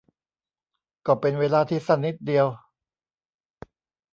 [1.07, 2.47] ก็เป็นเวลาที่สั้นนิดเดียว